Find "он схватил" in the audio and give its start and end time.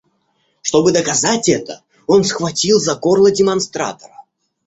2.07-2.79